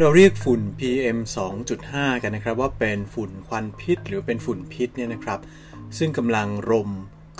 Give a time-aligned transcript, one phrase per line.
[0.00, 1.18] เราเรียกฝุ่น PM
[1.70, 5.40] 2.5 กันนะครับ ว่าเป็นฝุ่นควันพิษ หรือเป็นฝุ่นพิษเนี่ยนะครับ
[5.98, 6.90] ซึ่งกำลังรม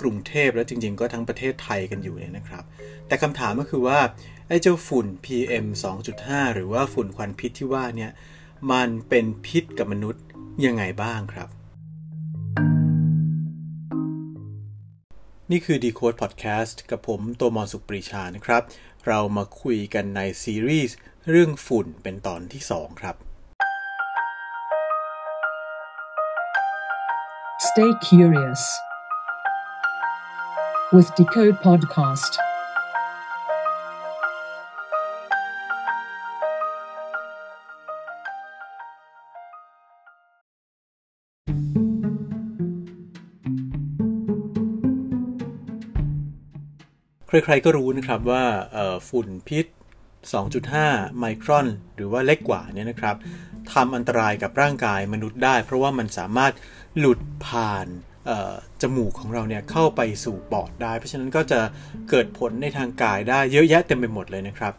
[0.01, 2.63] กรุงเทพและจริง ๆ ก็ทั้งประเทศไทยกันอยู่เนี่ยนะครับ
[3.07, 3.99] แต่คำถามก็คือว่า
[4.47, 5.65] ไอ้เจ้าฝุ่น PM
[6.11, 8.11] 2.5 หรือว่าฝุ่นควันพิษที่ว่าเนี่ย
[8.71, 10.23] มันเป็นพิษกับมนุษย์
[10.65, 11.49] ยังไงบ้างครับ
[15.51, 18.61] นี่คือ Decode Podcast กับผมโตมอนสุปรีชานะครับ
[19.07, 20.95] เรามาคุยกันในซีรีส์
[21.29, 23.15] เรื่องฝุ่นเป็นตอนที่ 2 ครับ
[27.67, 28.63] Stay curious
[30.93, 32.33] with Decode Podcast.–
[47.45, 48.43] ใครๆก็รู้นะครับว่า
[49.09, 49.65] ฝุ่นพิษ
[50.41, 53.15] 2.5 ไมครอน หรือว่าเล็กกว่านี้นะครับ
[53.73, 56.53] ทำอันตรายกับร่างกายมนุษย์ได้ เพราะว่ามันสามารถ
[56.97, 57.87] หลุดผ่าน
[58.81, 61.59] จมูกของเราเนี่ยเข้าไปสู่ปอดได้ เพราะฉะนั้นก็จะ
[62.09, 64.73] เกิดผลในทางกายได้เยอะแยะเต็มไปหมดเลยนะครับ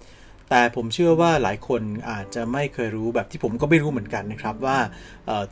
[0.51, 4.79] แต่ผมเชื่อว่าหลายคนอาจจะไม่เคยรู้แบบที่ผมก็ไม่รู้เหมือนกันนะครับว่า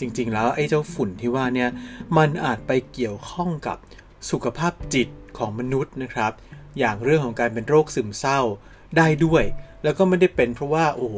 [0.00, 1.70] จริง ๆ แล้วไอ้เจ้าฝุ่นที่ว่าเนี่ย
[2.16, 3.78] มันอาจไปเกี่ยวข้องกับ
[4.30, 5.08] สุขภาพจิต
[5.38, 6.32] ของมนุษย์นะครับ
[6.78, 8.40] อย่างเรื่องของการเป็นโรคซึมเศร้า
[8.96, 9.44] ได้ด้วย
[9.82, 11.16] แล้วก็ไม่ได้เป็นเพราะว่าโอ้โห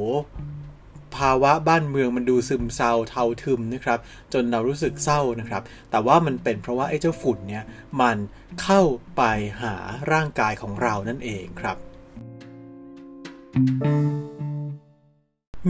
[1.16, 3.98] ภาวะบ้านเมืองมันดูซึมเศร้าเทาทึมนะครับ
[4.32, 7.64] จนเรารู้สึกเศร้านะครับ แต่ว่ามันเป็นเพราะว่าไอ้เจ้าฝุ่นเนี่ย
[8.00, 8.16] มัน
[8.62, 8.82] เข้า
[9.16, 9.22] ไป
[9.62, 9.74] หา
[10.12, 11.76] ร่างกายของเรานั่นเองครับ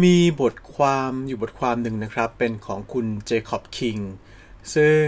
[0.02, 3.98] มีบทความอยู่บทความหนึ่งนะครับ เป็นของคุณเจคอบคิง
[4.74, 5.04] ซึ่ง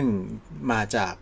[0.71, 1.15] มาจาก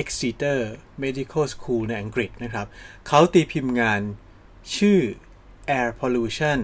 [0.00, 0.58] Exeter
[1.02, 2.66] Medical School ในอังกฤษนะครับ
[3.06, 4.00] เขาตีพิมพ์งาน
[4.76, 5.00] ชื่อ
[5.78, 6.58] Air Pollution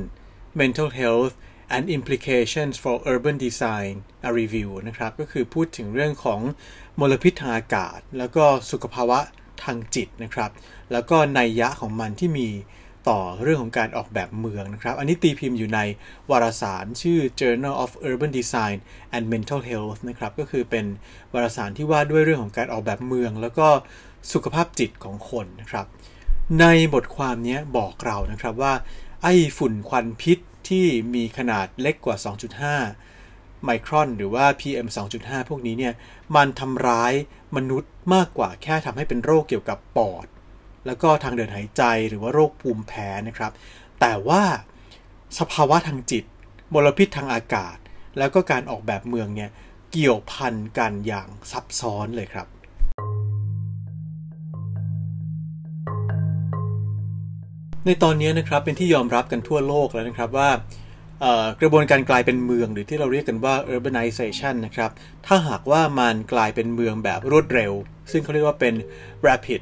[0.61, 1.35] Mental Health
[1.75, 3.95] and Implications for Urban Design
[4.29, 6.41] a Review นะครับ ก็คือพูดถึงเรื่องของ
[7.01, 9.19] มลพิษทางอากาศ แล้วก็สุขภาวะ
[9.63, 10.51] ทางจิตนะครับ
[10.93, 12.49] แล้วก็นัยยะของมันที่มี
[13.09, 15.81] ต่อเรื่องของการออกแบบเมืองนะครับ อันนี้ตีพิมพ์อยู่ใน
[16.31, 18.79] วารสารชื่อ Journal of Urban Design
[19.17, 20.87] and Mental Health นะครับ ก็คือเป็น
[21.35, 23.69] วารสารที่ว่าด้วยเรื่องของการออกแบบเมือง แล้วก็
[24.33, 25.87] สุขภาพจิตของคนนะครับ
[26.61, 28.75] ในบทความนี้บอกเรานะครับว่า
[29.23, 30.39] ไอ้ฝุ่นควันพิษ
[30.69, 32.17] ที่มีขนาดเล็กกว่า
[32.91, 34.89] 2.5 ไมครอนหรือว่า PM
[35.19, 35.95] 2.5 พวกนี้เนี่ย
[36.37, 37.13] มันทำร้าย
[37.57, 40.27] มนุษย์มากกว่าแค่ทำให้เป็นโรคเกี่ยวกับปอด
[40.87, 43.53] แล้วก็ทางเดินหายใจหรือว่าโรคภูมิแพ้นะครับ
[44.01, 44.43] แต่ว่า
[45.39, 46.25] สภาวะทางจิต
[46.75, 47.77] มลพิษทางอากาศ
[48.19, 49.51] แล้วก็การออกแบบเมืองเนี่ย
[49.93, 52.47] เกี่ยวพันกันอย่างซับซ้อนเลยครับ
[57.85, 60.51] ในตอนนี้นะครับเป็นที่ยอมรับกันทั่วโลกแล้วนะครับว่า
[61.61, 64.91] กระบวนการกลายเป็นเมืองหรือที่เราเรียกกันว่า urbanization นะครับ
[65.27, 67.73] ถ้าหากว่ามันกลายเป็นเมืองแบบรวดเร็ว
[68.11, 68.75] ซึ่งเขาเรียกว่าเป็น
[69.27, 69.61] rapid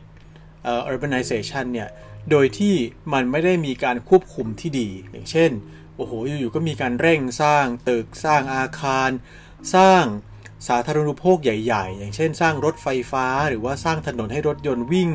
[0.93, 1.89] urbanization เนี่ย
[2.31, 2.75] โดยที่
[3.13, 5.51] มันไม่ได้มีการควบคุมที่ดี อย่างเช่น
[5.97, 9.11] โอ้โหอยู่ๆก็มีการเร่งสร้างตึกสร้างอาคาร
[9.75, 10.05] สร้าง
[10.69, 15.11] สาธารณูปโภคใหญ่ ๆ อย่างเช่น สร้างรถไฟฟ้า หรือว่าสร้างถนนให้รถยนต์วิ่ง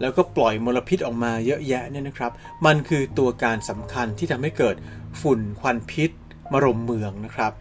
[0.00, 2.32] แล้วก็ปล่อยมลพิษออกมาเยอะแยะเนี่ยนะครับ
[2.66, 4.76] มันคือตัวการสำคัญที่ทำให้เกิด
[5.20, 6.10] ฝุ่นควันพิษ
[6.52, 7.52] มารมเมืองนะครับ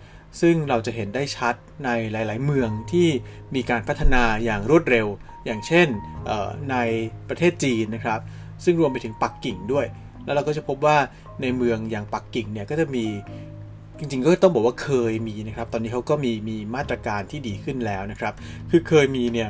[0.41, 3.07] ซึ่งเราจะเห็นได้ชัดในหลาย ๆ เมืองที่
[3.55, 5.07] มีการพัฒนาอย่างรวดเร็ว
[5.45, 5.87] อย่างเช่น
[6.71, 6.75] ใน
[7.29, 8.19] ประเทศจีนนะครับ
[8.63, 9.85] ซึ่งรวมไปถึงปักกิ่งด้วย
[10.25, 10.97] แล้วเราก็จะพบว่า
[11.41, 13.05] ในเมืองอย่างปักกิ่งเนี่ยก็จะมี
[13.99, 18.33] จริงๆก็ต้องบอกว่าเคยมีนะครับ ตอนนี้เขาก็มีมีมาตรการที่ดีขึ้นแล้วนะครับ
[18.69, 19.49] คือเคยมีเนี่ย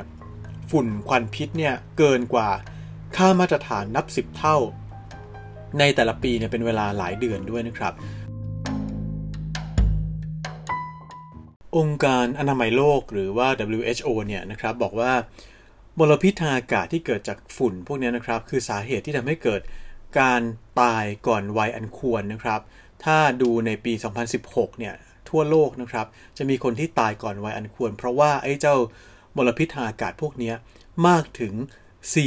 [0.70, 2.48] ฝุ่นควันพิษเนี่ยเกินกว่า
[3.16, 4.56] ค่ามาตรฐานนับ 10 เท่า
[5.78, 7.92] ในแต่ละปีเนี่ยเป็นเวลาหลายเดือนด้วยนะครับ
[11.76, 15.12] องค์การอนามัยโลกหรือว่า WHO เนี่ยนะครับบอกว่า
[15.98, 19.60] มลพิษทางอากาศที่เกิดจากฝุ่นพวกนี้นะครับ คือสาเหตุที่ทำให้เกิด
[20.20, 20.40] การ
[20.80, 22.60] ตายก่อนวัยอันควรนะครับ
[23.04, 23.92] ถ้าดูในปี
[24.36, 24.94] 2016 เนี่ย
[25.28, 26.06] ทั่วโลกนะครับ
[26.38, 28.76] จะมีคนที่ตายก่อนวัยอันควร เพราะว่าไอ้เจ้า
[29.36, 30.52] มลพิษทางอากาศพวกนี้
[31.06, 31.54] มากถึง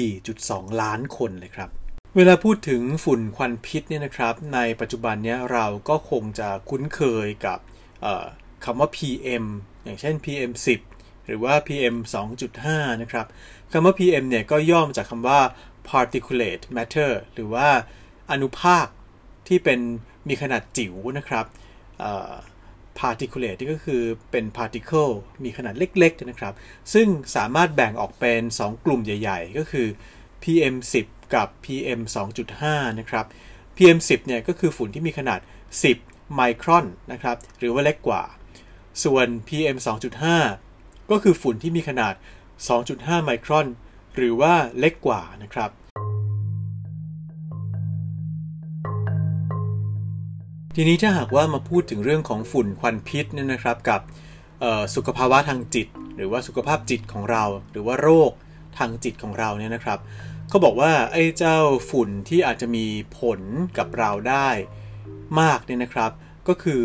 [0.03, 1.69] 4.2 ล้านคนเลยครับ
[2.15, 7.59] เวลาพูดถึงฝุ่นควันพิษเนี่ยนะครับ ในปัจจุบันนี้เราก็คงจะคุ้นเคยกับ
[8.65, 9.45] คำว่า PM
[9.83, 10.96] อย่างเช่น PM 10
[11.27, 11.95] หรือว่า PM
[12.47, 13.25] 2.5 นะครับ
[13.71, 15.39] คำว่า PM เนี่ยก็ย่อมาจากคำว่า
[15.89, 17.67] particulate matter หรือว่า
[18.31, 18.87] อนุภาค
[19.47, 19.79] ที่เป็น
[20.27, 21.45] มีขนาดจิ๋วนะครับ
[22.99, 24.01] particulate นี่ก็คือ
[24.31, 25.13] เป็น particle
[25.43, 26.53] มีขนาดเล็กๆนะครับ
[26.93, 29.87] ซึ่งสามารถแบ่งออกเป็น 2 กลุ่มใหญ่ ๆ ก็คือ
[30.43, 30.75] PM
[31.05, 31.99] 10 กับ PM
[32.49, 33.25] 2.5 นะครับ
[33.75, 35.39] PM 10 เนี่ยก็คือฝุ่นที่มีขนาด
[35.87, 38.23] 10 ไมครอนนะครับ หรือว่าเล็กกว่า
[39.03, 40.66] ส่วน PM 2.5
[41.11, 42.13] ก็คือฝุ่นที่มีขนาด
[42.69, 43.67] 2.5 ไมครอน
[44.15, 45.69] หรือว่าเล็กกว่านะครับ
[50.75, 54.01] ทีนี้ถ้าหากว่ามาพูดถึงเรื่องของฝุ่นควันพิษเนี่ยนะครับกับ
[54.95, 58.31] สุขภาวะทางจิต หรือว่าสุขภาพจิตของเรา หรือว่าโรค
[58.77, 59.99] ทางจิตของเราเนี่ยนะครับ
[60.49, 61.57] เขาบอกว่าไอ้เจ้า
[61.89, 62.85] ฝุ่นที่อาจจะมี
[63.19, 63.39] ผล
[63.77, 64.49] กับเราได้
[65.39, 66.11] มากเนี่ยนะครับ
[66.47, 66.81] ก็คือ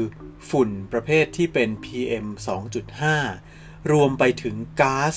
[0.50, 3.51] ฝุ่นประเภทที่เป็น PM 2.5
[3.90, 5.14] รวมไปถึงก๊าซ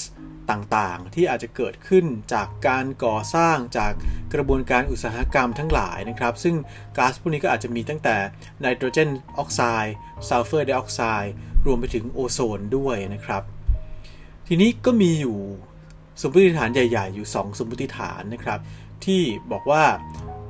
[0.51, 3.93] ต่างๆ ที่อาจจะเกิดขึ้นจากการก่อสร้างจาก
[4.33, 6.55] กระบวนการอุตสาหกรรมทั้งหลายนะครับ ซึ่ง
[6.97, 8.15] ก๊าซพวกนี้ก็อาจจะมีตั้งแต่
[8.61, 9.95] ไนโตรเจนออกไซด์
[10.27, 11.33] ซัลเฟอร์ไดออกไซด์
[11.65, 13.43] รวมไปถึงโอโซนด้วยนะครับ
[14.47, 15.37] ทีนี้ก็มีอยู่
[16.21, 18.59] สมมติฐานใหญ่ ๆ อยู่ 2 สมมติฐานนะครับ
[19.05, 19.21] ที่
[19.51, 19.83] บอกว่า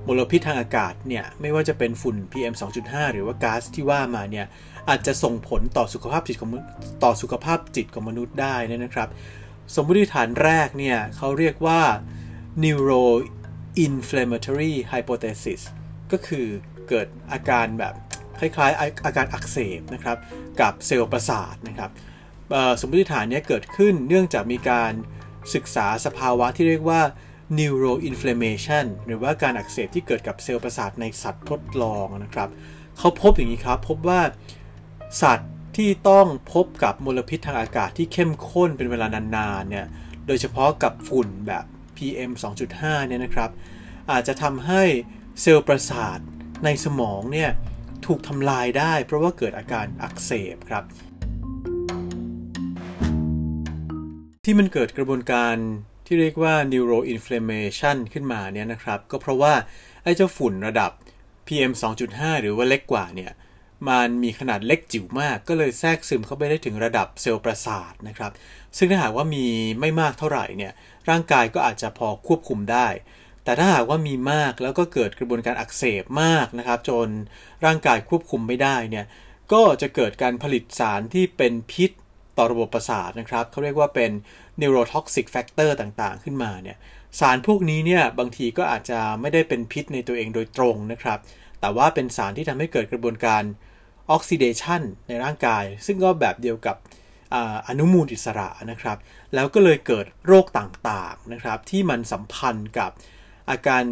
[0.07, 2.53] มลพิษทางอากาศเนี่ยไม่ว่าจะเป็นฝุ่น PM
[2.83, 4.45] 2.5 หรือว่าก๊าซที่ว่ามาเนี่ย
[4.89, 6.51] อาจจะส่งผลต่อสุขภาพจิตของ
[7.03, 9.09] ต่อสุขภาพจิตของมนุษย์ได้นะครับ
[9.75, 11.81] สมมติฐานแรกเนี่ยเขาเรียกว่า
[12.63, 13.03] neuro
[13.85, 15.61] inflammatory hypothesis
[16.11, 16.47] ก็คือ
[16.89, 17.93] เกิดอาการแบบ
[18.39, 20.17] คล้ายๆ อาการอักเสบนะครับ
[20.61, 21.91] กับเซลล์ประสาทนะครับ
[22.79, 24.93] สมมติฐานนี้เกิดขึ้นเนื่องจากมีการ
[25.55, 27.01] ศึกษาสภาวะที่เรียกว่า
[27.57, 32.49] neuroinflammation หรือว่าการอักเสบที่เกิดกับเซลล์ประสาทในสัตว์ทดลองนะครับ
[32.97, 34.21] เขาพบอย่างนี้ครับ พบว่า
[35.21, 39.85] สัตว์ที่ต้องพบกับมลพิษทางอากาศที่เข้มข้นเป็นเวลานานๆเนี่ย
[40.27, 41.65] โดยเฉพาะกับฝุ่นแบบ
[41.97, 42.31] PM
[42.69, 43.49] 2.5 เนี่ยนะครับ
[44.11, 44.83] อาจจะทำให้
[45.41, 46.19] เซลล์ประสาท
[46.65, 47.49] ในสมองเนี่ย
[48.05, 50.83] ถูกทำลายได้ เพราะว่าเกิดอาการอักเสบครับ
[54.43, 55.55] ที่มันเกิดกระบวนการ
[56.05, 59.53] ที่เรียกว่า neuroinflammation ขึ้นมาเนี่ยนะครับ ก็เพราะว่า
[60.03, 60.91] ไอ้เจ้าฝุ่นระดับ
[61.47, 61.73] PM
[62.07, 63.31] 2.5 หรือว่าเล็กกว่าเนี่ย
[63.89, 68.31] มันมีขนาดเล็กจิ๋วมากก็เลยแทรกซึมเข้าไปได้ถึงระดับเซลล์ประสาทนะครับ
[68.77, 69.45] ซึ่งถ้าหากว่ามี
[69.79, 70.73] ไม่มากเท่าไหร่เนี่ย
[71.09, 72.87] ร่างกายก็อาจจะพอควบคุมได้
[73.43, 77.07] แต่ถ้าหากว่ามีมากแล้วก็เกิดกระบวนการอักเสบมากนะครับ จน
[77.65, 79.05] ร่างกายควบคุมไม่ได้เนี่ย
[79.53, 81.91] ก็จะเกิดการผลิตสารที่เป็นพิษ
[82.37, 84.11] ต่อระบบประสาทนะครับเขาเรียกว่าเป็น
[84.61, 86.77] neurotoxic factor ต่างๆ ขึ้นมาเนี่ย
[87.19, 91.19] สารพวกนี้เนี่ยบางทีก็อาจจะไม่ได้เป็นพิษในตัวเองโดยตรงนะครับ
[91.59, 93.43] แต่ว่าเป็นสารที่ทำให้เกิดกระบวนการ
[94.11, 96.77] ออกซิเดชันในร่างกาย ซึ่งก็แบบเดียวกับ
[97.67, 98.97] อนุมูลอิสระนะครับ
[99.33, 102.91] แล้วก็เลยเกิดโรคต่างๆนะครับ ที่มันสัมพันธ์กับ
[103.49, 103.83] อาการ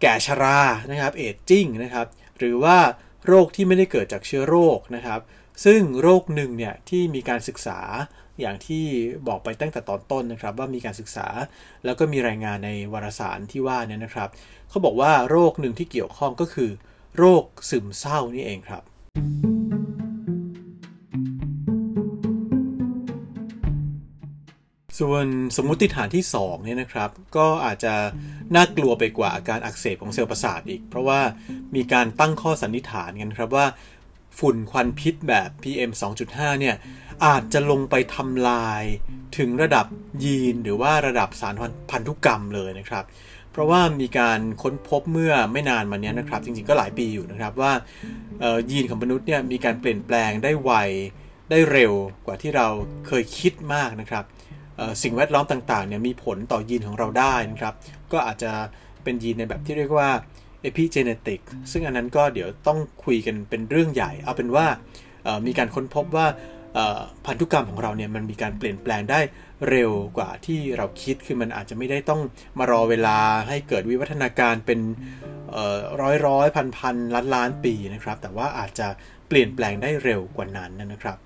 [0.00, 0.60] แก่ชรา
[0.90, 2.06] นะครับเอจจิ้งนะครับ
[2.38, 2.78] หรือว่า
[3.26, 5.20] โรคที่ไม่ได้เกิดจากเชื้อโรคนะครับ
[5.64, 7.80] ซึ่งโรคหนึ่งเนี่ยที่มีการศึกษา
[8.40, 8.84] อย่างที่
[9.28, 11.26] บอกไปตั้งแต่ตอนต้นนะครับ ว่ามีการศึกษา
[11.84, 14.28] แล้วก็มีรายงานในวารสารที่ว่าเนี่ยนะครับ
[14.68, 16.70] เขาบอกว่าโรคหนึ่งที่เกี่ยวข้องก็คือ
[17.16, 18.82] โรคซึมเศร้านี่เองครับ
[24.98, 25.26] ส่วน
[25.56, 27.94] สมมุติฐานที่2เนี่ยนะครับ ก็อาจจะ
[28.54, 31.20] น่ากลัวไปกว่าอาการอักเสบของเซลล์ประสาทอีก เพราะว่า
[31.76, 33.66] มีการตั้งข้อสันนิษฐานกันครับว่า
[34.38, 35.90] ฝุ่นควันพิษแบบ PM
[36.26, 36.76] 2.5 เนี่ย
[37.24, 38.82] อาจจะลงไปทำลาย
[39.36, 39.86] ถึงระดับ
[40.24, 41.54] ยีนหรือว่าระดับสาร
[41.90, 43.04] พันธุกรรมเลยนะครับ
[43.52, 47.72] เพราะว่ามีการค้นพบเมื่อไม่นานมานี้นะครับ จริงๆก็หลายปีอยู่นะครับว่า
[48.70, 50.72] ยีนของมนุษย์เนี่ยมีการเปลี่ยนแปลงได้ไว
[51.50, 51.92] ได้เร็ว
[52.26, 52.66] กว่าที่เรา
[53.06, 54.24] เคยคิดมากนะครับ
[55.02, 57.74] สิ่งแวดล้อมต่างๆเนี่ยมีผลต่อยีนของเราได้นะครับ
[58.12, 58.52] ก็อาจจะ
[59.02, 60.10] เป็นยีนในแบบที่เรียกว่า
[60.68, 61.40] epigenetic
[61.72, 64.66] ซึ่งอันนั้นก็เดี๋ยวต้องคุยกันเป็นเรื่องใหญ่ เอาเป็นว่า
[65.46, 66.26] มีการค้นพบว่า
[67.26, 69.20] พันธุกรรมของเราเนี่ยมันมีการเปลี่ยนแปลงได้
[69.68, 72.20] เร็วกว่าที่เราคิด คือมันอาจจะไม่ได้ต้อง
[72.58, 74.80] มารอเวลาให้เกิดวิวัฒนาการเป็น
[76.02, 78.88] ร้อยร้อยพันพันล้านล้านปีนะครับ แต่ว่าอาจจะ
[79.28, 81.18] เปลี่ยนแปลงได้เร็วกว่านั้นนะครับ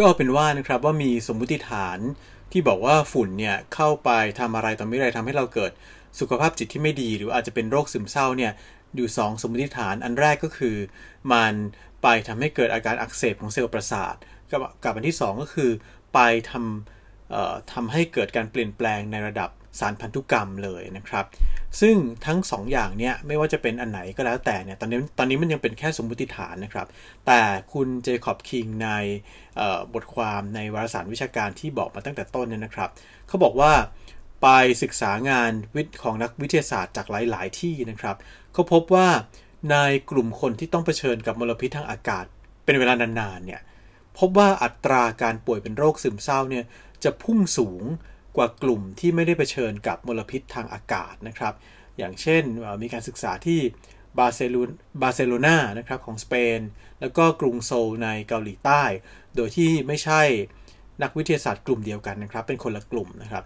[0.00, 1.98] ก็เป็นว่านะครับว่ามีสมมุติฐาน
[2.52, 4.10] ที่บอกว่าฝุ่นเนี่ยเข้าไป
[4.40, 5.72] ทำอะไรต่อไม่ไรทำให้เราเกิด
[6.20, 8.52] สุขภาพจิตที่ไม่ดี หรืออาจจะเป็นโรคซึมเศร้าเนี่ย
[8.96, 10.76] อยู่2สมมติฐานอันแรกก็คือ
[11.32, 11.54] มัน
[12.02, 14.14] ไปทำให้เกิดอาการอักเสบของเซลล์ประสาท
[14.50, 15.70] กับกับอันที่ 2 ก็คือ
[16.14, 16.18] ไป
[16.50, 21.24] ทำทำให้เกิดการเปลี่ยนแปลงในระดับ สารพันธุกรรมเลยนะครับ
[21.80, 26.86] ซึ่งทั้ง 2ออย่างเนี้ยไม่ว่าจะเป็นอันไหนก็แล้วแต่เนี่ยตอนนี้ตอนนี้มันยังเป็นแค่สมมติฐานนะครับ
[27.26, 27.40] แต่
[27.72, 28.88] คุณเจคอบคิงใน
[29.94, 32.90] บทความในวารสารวิชาการที่บอกมาตั้งแต่ต้นเนี่ยนะครับ
[33.28, 33.72] เขาบอกว่า
[34.42, 34.48] ไป
[34.82, 38.16] ศึกษางานวิทย์ของนักวิทยาศาสตร์จากหลาย ๆ ที่นะครับ
[38.52, 39.08] เขาพบว่า
[39.70, 39.76] ใน
[40.10, 42.24] กลุ่มคนที่ต้องเผชิญกับมลพิษทางอากาศ
[42.64, 43.60] เป็นเวลานาน ๆ เนี่ย
[44.18, 46.64] พบว่าอัตราการป่วยเป็นโรคซึมเศร้าเนี่ย
[47.04, 47.82] จะพุ่งสูง
[48.36, 51.54] กว่ากลุ่มที่ไม่ได้เผชิญกับมลพิษทางอากาศนะครับ
[51.98, 52.42] อย่างเช่น
[52.82, 53.60] มีการศึกษาที่
[54.18, 54.56] บาร์เซโล
[55.02, 56.60] บาร์เซโลนานะครับของสเปน
[57.00, 58.82] แล้วก็กรุงโซลในเกาหลีใต้
[59.36, 60.22] โดยที่ไม่ใช่
[61.02, 63.44] นักวิทยาศาสตร์กลุ่มเดียวกันนะครับ เป็นคนละกลุ่มนะครับ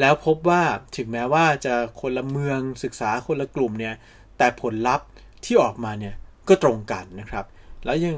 [0.00, 0.62] แล้วพบว่า
[0.96, 3.94] ถึงแม้ว่าจะคนละเมืองศึกษาคนละกลุ่มเนี่ย
[4.38, 5.06] แต่ผลลัพธ์
[5.44, 6.14] ที่ออกมาเนี่ย
[6.48, 7.44] ก็ตรงกันนะครับ
[7.84, 8.16] แล้วยัง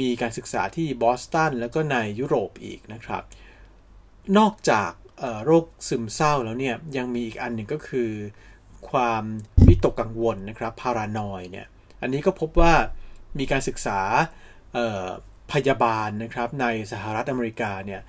[0.00, 3.22] มีการศึกษาที่บอสตันแล้วก็ในยุโรปอีกนะครับ
[4.38, 4.90] นอกจาก
[5.44, 8.10] โรคซึมเศร้าแล้วเนี่ยยังมีอีกอันหนึ่งก็คือ
[8.90, 9.24] ความ
[9.66, 11.66] วิตกกังวลนะครับพารานอยเนี่ย
[12.02, 12.72] อันนี้ก็พบว่า
[13.38, 14.00] มีการศึกษา
[15.52, 18.00] พยาบาลนะครับในสหรัฐอเมริกาเนี่ย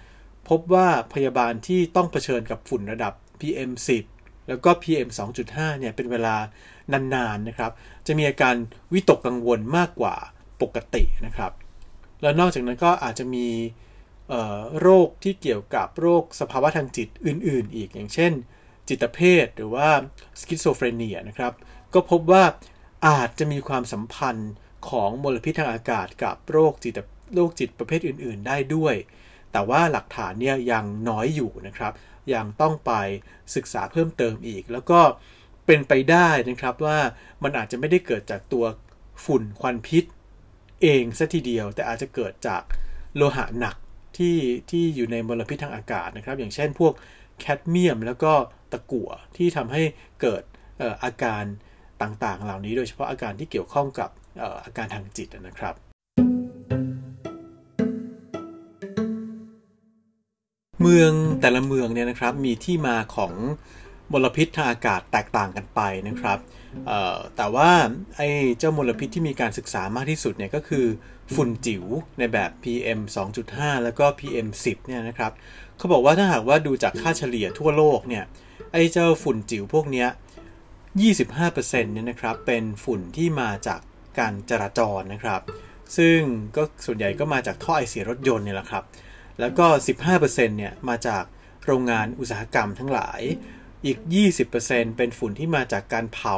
[0.50, 4.06] พบว่าพยาบาลที่ต้องเผชิญกับฝุ่นระดับ PM10
[4.48, 5.10] แล้วก็ PM
[5.44, 6.36] 2.5เนี่ยเป็นเวลา
[6.94, 7.72] นานๆนะครับ
[8.08, 8.56] จะมีอาการ
[8.94, 10.16] วิตกกังวลมากกว่า
[10.62, 11.52] ปกตินะครับ
[12.22, 13.48] แล้วนอกจากนั้นก็อาจจะมี
[14.82, 18.34] โรคที่เกี่ยวกับโรคสภาวะทางจิตอื่น ๆ อีกอย่างเช่น
[18.90, 19.90] จิตเภทหรือว่า
[20.40, 21.54] schizophrenia นะครับ
[21.94, 22.44] ก็พบว่า
[23.08, 24.52] อาจจะมีความสัมพันธ์
[24.90, 27.00] ของมลพิษทางอากาศกับโรคจิต
[27.36, 28.96] โรคจิตประเภทอื่น ๆ ได้ด้วย
[29.52, 31.94] แต่ว่าหลักฐานเนี่ยยังน้อยอยู่นะครับ
[32.34, 32.92] ยังต้องไป
[33.56, 35.00] ศึกษาเพิ่มเติมอีก แล้วก็
[35.66, 37.00] เป็นไปได้นะครับว่า
[37.44, 38.66] มันอาจจะไม่ได้เกิดจากตัว
[39.26, 40.04] ฝุ่นควันพิษ
[40.82, 42.62] เองซะทีเดียว แต่อาจจะเกิดจาก
[43.16, 43.76] โลหะหนัก
[44.18, 44.38] ที่
[44.70, 46.94] ที่อยู่ในมลพิษทางอากาศนะครับ อย่างเช่นพวก
[47.40, 48.34] แคดเมียมแล้วก็
[48.72, 49.82] ตะกั่วที่ทำให้
[50.22, 50.44] เกิด
[51.04, 51.44] อาการ
[52.02, 54.10] ต่างๆ เหล่านี้ โดยเฉพาะอาการที่เกี่ยวข้องกับ
[54.66, 55.76] อาการทางจิตนะครับ
[60.82, 63.34] เมืองแต่ละเมืองเนี่ยนะครับมีที่มาของ
[64.14, 66.40] มลพิษทางอากาศแตกต่างกันไปนะครับ
[67.38, 67.72] แต่ว่า
[68.18, 68.28] ไอ้
[68.60, 70.86] เจ้ามลพิษที่มีการศึกษามากที่สุดเนี่ยก็คือ
[71.36, 71.84] ฝุ่นจิ๋ว
[72.20, 73.00] ในแบบ PM
[73.42, 75.32] 2.5 แล้วก็ PM 10เนี่ยนะครับ
[75.78, 78.24] เขาบอกว่าถ้าหากว่าดูจากค่าเฉลี่ยทั่วโลกเนี่ย
[78.72, 80.08] ไอ้เจ้าฝุ่นจิ๋วพวกเนี้ย
[81.16, 83.80] 25%เนี่ยนะครับเป็นฝุ่นที่มาจาก
[84.20, 85.42] การจราจรนะครับ
[85.98, 86.18] ซึ่ง
[86.56, 88.84] ก็ส่วนใหญ่ก็มาจากท่อไอเสียรถยนต์เนี่ยแหละครับ
[89.40, 89.66] แล้วก็
[90.08, 91.24] 15%เนี่ยมาจาก
[91.66, 93.22] โรงงานอุตสาหกรรมทั้งหลาย
[93.86, 93.98] อีก
[94.48, 96.38] 20%เป็นฝุ่นที่มาจากการเผา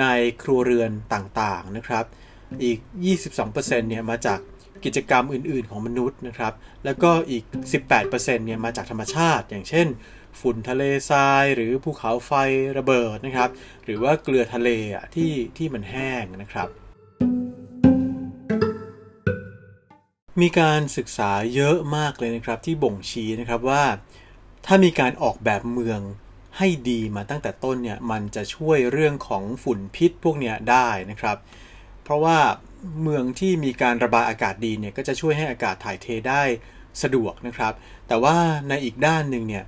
[0.00, 0.04] ใน
[0.42, 2.04] ครัวเรือนต่างๆนะครับ
[2.64, 2.78] อีก
[3.34, 4.38] 22%เนี่ยมาจาก
[4.84, 6.52] กิจกรรมอื่น ๆ ของมนุษย์นะครับ
[6.84, 7.44] แล้วก็อีก
[7.90, 9.86] 18%เนี่ยมาจากธรรมชาติ อย่างเช่น
[10.40, 12.32] ฝุ่นทะเลทราย หรือภูเขาไฟ
[12.78, 13.50] ระเบิดนะครับ
[13.84, 14.68] หรือว่าเกลือทะเล
[15.14, 16.68] ที่ที่มันแห้งนะครับ
[20.40, 23.84] มีการศึกษาเยอะมากเลยนะครับที่บ่งชี้นะครับว่า
[24.66, 26.00] ถ้ามีการออกแบบเมือง
[26.58, 31.36] ให้ดีมาตั้งแต่ต้นเนี่ยมันจะช่วยเรื่องของฝุ่นพิษพวกเนี้ยได้นะครับ
[32.04, 32.38] เพราะว่า
[33.02, 36.42] เมืองที่มีการระบายอากาศดีเนี่ยก็จะช่วยให้อากาศถ่ายเทได้
[37.02, 37.72] สะดวกนะครับ
[38.08, 38.36] แต่ว่า
[38.68, 39.64] ในอีกด้านหนึ่งเนี่ย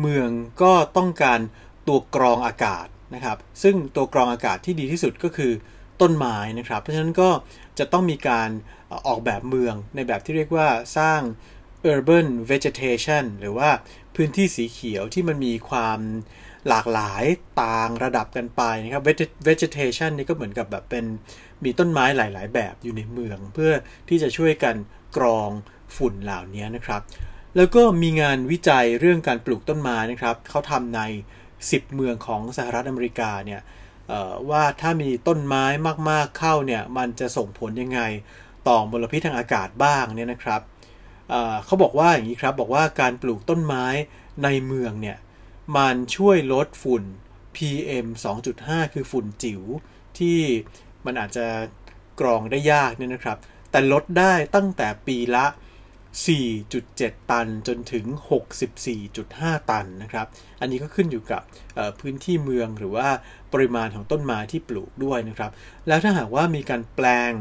[0.00, 0.28] เมือง
[0.62, 1.40] ก็ต้องการ
[1.88, 5.52] ตัวกรองอากาศนะครับ ซึ่งตัวกรองอากาศที่ดีที่สุดก็คือ
[6.00, 7.30] ต้นไม้นะครับ เพราะฉะนั้นก็
[7.78, 8.50] จะต้องมีการ
[9.06, 10.68] ออกแบบเมืองในแบบที่เรียกว่า
[10.98, 11.20] สร้าง
[11.92, 13.70] urban vegetation หรือว่า
[14.16, 15.98] พื้นที่สีเขียวที่มันมีความ
[16.68, 17.24] หลากหลาย
[17.62, 19.02] ต่างระดับกันไปนะครับ
[19.48, 21.04] vegetation นี่ก็เหมือนกับแบบเป็น
[21.64, 23.72] มีต้นไม้หลาย ๆ แบบอยู่ในเมือง เพื่อ
[24.08, 24.76] ที่จะช่วยกัน
[25.16, 25.50] กรอง
[25.96, 27.00] ฝุ่นเหล่านี้นะครับ
[27.56, 31.00] แล้วก็มีงานวิจัยเรื่องการปลูกต้นไม้นะครับเขาทำใน
[31.48, 33.60] 10 เมืองของสหรัฐอเมริกาเนี่ย
[34.50, 35.64] ว่าถ้ามีต้นไม้
[36.10, 38.00] มากๆเข้าเนี่ยมันจะส่งผลยังไง
[38.68, 40.60] ต่อมลพิษทางอากาศบ้างเนี่ยนะครับ
[41.64, 43.86] เขาบอกว่าอย่างนี้ครับบอกว่าการปลูกต้นไม้
[44.44, 45.18] ในเมืองเนี่ย
[45.76, 47.04] มันช่วยลดฝุ่น
[47.56, 48.06] PM
[48.50, 49.62] 2.5 คือฝุ่นจิ๋ว
[50.18, 50.40] ที่
[51.06, 51.46] มันอาจจะ
[52.20, 53.38] กรองได้ยากเนี่ยนะครับ
[53.70, 55.46] แต่ลดได้ตั้งแต่ปีละ
[56.18, 58.06] 4.7 ตันจนถึง
[58.88, 60.26] 64.5 ตันนะครับ
[60.60, 61.42] อันนี้ก็ขึ้นอยู่กับ
[62.00, 63.08] พื้นที่เมืองหรือว่า
[63.52, 65.50] ปริมาณของต้นไม้ที่ปลูกด้วยนะครับ
[65.88, 67.32] แล้วถ้าหากว่ามีการแปลง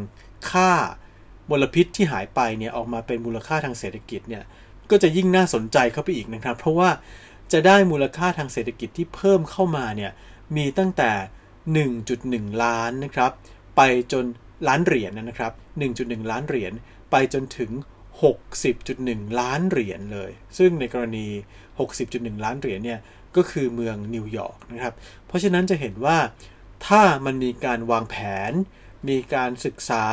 [0.51, 0.71] ค่า
[1.49, 4.43] มลพิษที่หายไปเนี่ยออกมาเป็นมูลค่าทางเศรษฐกิจเนี่ย
[4.91, 6.89] ก็จะยิ่งน่าสนใจเข้าไปอีกนะครับ เพราะว่า
[7.51, 10.11] จะได้มูลค่าทางเศรษฐกิจที่เพิ่มเข้ามาเนี่ย
[10.55, 11.11] มีตั้งแต่
[12.49, 13.31] 1.1 ล้านนะครับ
[13.75, 14.25] ไปจน
[14.67, 15.53] ล้านเหรียญนะครับ
[15.91, 16.73] 1.1 ล้านเหรียญ
[17.11, 17.71] ไปจนถึง
[18.55, 21.27] 60.1 ล้านเหรียญเลย ซึ่งในกรณี
[21.85, 22.99] 60.1 ล้านเหรียญเนี่ย
[23.35, 24.93] ก็คือเมืองนิวยอร์กนะครับ
[25.27, 26.17] เพราะฉะนั้นจะเห็นว่า
[26.87, 28.15] ถ้ามันมีการวางแผ
[28.49, 28.51] น
[29.09, 30.05] มีการศึกษา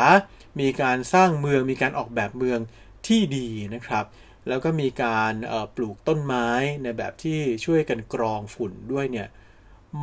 [0.61, 2.61] มีการสร้างเมือง มีการออกแบบเมือง
[3.07, 4.05] ที่ดีนะครับ
[4.49, 5.33] แล้วก็มีการ
[5.77, 6.49] ปลูกต้นไม้
[6.83, 9.29] ในแบบที่ช่วยกันกรองฝุ่นด้วยเนี่ย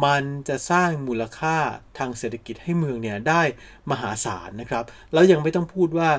[0.05, 1.57] มันจะสร้างมูลค่า
[1.97, 3.41] ทางเศรษฐกิจให้เมืองเนี่ยได้
[3.91, 4.83] มหาศาลนะครับ
[5.13, 6.09] แล้วยังไม่ต้องพูดว่า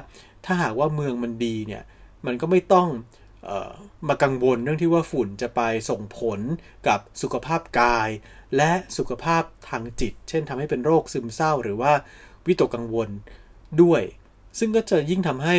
[0.44, 1.82] ถ้าหากว่าเมืองมันดีเนี่ย
[2.26, 2.88] มันก็ไม่ต้อง
[4.08, 5.60] มากังวลเรื่องที่ว่าฝุ่นจะไป
[5.90, 6.40] ส่งผล
[6.88, 8.08] กับสุขภาพกาย
[8.56, 11.92] และสุขภาพทางจิต เช่นทำให้เป็นโรคซึมเศร้า หรือว่า
[12.46, 13.08] วิตกกังวล
[13.82, 14.02] ด้วย
[14.58, 15.56] ซึ่งก็จะยิ่งทำให้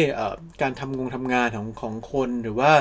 [0.61, 2.71] การทำงงทำงานของของคนหรือว่า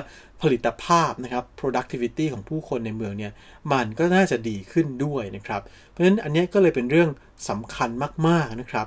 [0.43, 3.33] ผลิตภาพนะครับ productivity ของผู้คนในเมืองเนี่ย
[3.73, 7.11] มันก็น่าจะดีขึ้นด้วยนะครับ เพราะฉะนั้นอันนี้ก็เลยเป็นเรื่อง
[7.49, 7.91] สำคัญ
[8.29, 8.87] มากๆนะครับ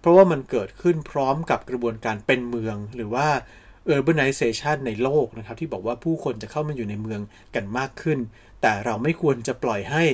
[0.00, 3.28] เพราะว่ามันเกิดขึ้นพร้อมกับกระบวนการเป็นเมืองหรือว่า
[3.94, 7.20] urbanization ในโลกนะครับ ที่บอกว่าผู้คนจะเข้ามาอยู่ในเมือง
[7.54, 8.18] กันมากขึ้น
[8.62, 10.04] แต่เราไม่ควรจะปล่อยให้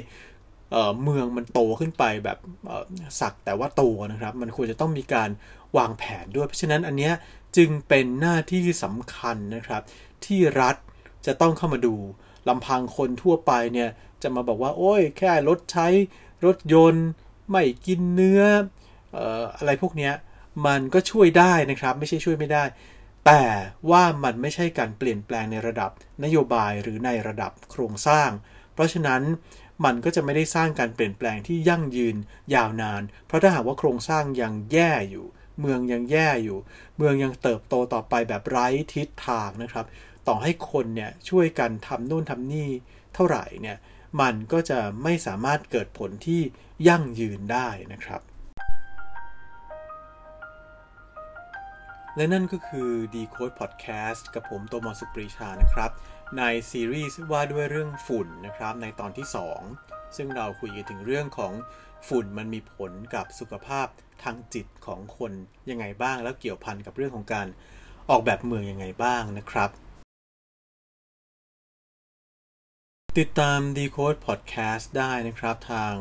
[1.03, 2.39] เมืองมันโตขึ้นไปแบบ
[3.21, 5.31] สักแต่ว่าโตนะครับ มันควรจะต้องมีการ
[5.77, 7.11] วางแผนด้วย เพราะฉะนั้นอันนี้
[7.57, 9.83] จึงเป็นหน้าที่สำคัญนะครับ
[10.25, 10.77] ที่รัฐ
[11.27, 11.95] จะต้องเข้ามาดู
[12.49, 13.91] ลำพังคนทั่วไปเนี่ย
[14.23, 15.87] จะมาบอกว่า โอ้ย แค่รถใช้
[16.45, 17.07] รถยนต์
[17.51, 18.43] ไม่กินเนื้อ
[19.17, 19.19] อ
[19.57, 20.11] อะไรพวกนี้
[20.67, 22.65] มันก็ช่วยได้นะครับ ไม่ใช่ช่วยไม่ได้
[23.27, 23.45] แต่
[23.91, 25.91] ว่ามันไม่ใช่การเปลี่ยนแปลงในระดับ
[26.25, 28.31] นโยบายหรือในระดับโครงสร้าง
[28.73, 29.23] เพราะฉะนั้น
[29.85, 32.17] มันก็จะไม่ได้สร้างการเปลี่ยนแปลงที่ยั่งยืน
[32.55, 35.27] ยาวนาน เพราะถ้าหากว่าโครงสร้างยังแย่อยู่
[35.61, 36.59] เมืองยังแย่อยู่
[36.97, 39.87] เมืองยังเติบโตต่อไปแบบไร้ทิศทางนะครับ
[40.29, 42.71] ต่อให้คนเนี่ยช่วยกันทำนู่นทำนี่
[43.15, 43.79] เท่าไหร่เนี่ย
[44.21, 46.41] มันก็จะไม่สามารถเกิดผลที่
[46.89, 48.21] ยั่งยืนได้นะครับ
[52.17, 55.91] และนั่นก็คือ Decode Podcast กับผมโตมอสุปรีชานะครับ
[56.39, 59.27] ในซีรีส์ว่าด้วยเรื่องฝุ่นนะครับในตอนที่
[59.71, 61.53] 2 ซึ่งเราคุยกันถึงเรื่องของ
[62.09, 63.87] ฝุ่นมันมีผลกับสุขภาพ
[64.23, 65.33] ทางจิตของคน
[65.71, 67.47] ยังไงบ้าง แล้วเกี่ยวพันกับเรื่องของการ
[68.11, 69.71] ออกแบบเมืองยังไงบ้างนะครับ
[73.19, 75.95] ติดตาม Decode Podcast ได้นะครับทาง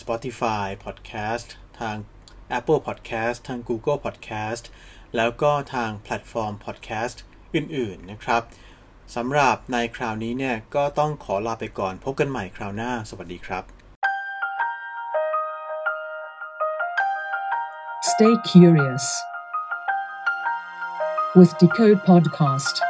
[0.00, 1.48] Spotify Podcast
[1.80, 1.96] ทาง
[2.58, 4.64] Apple Podcast ทาง Google Podcast
[5.16, 7.16] แล้วก็ทางแพลตฟอร์ม podcast
[7.54, 8.42] อื่น ๆ นะครับ
[9.16, 13.77] สำหรับในคราวนี้เนี่ยก็ต้องขอลาไปก่อนพบกันใหม่คราวหน้า สวัสดีครับ
[18.20, 19.22] Stay curious
[21.36, 22.80] with Decode Podcast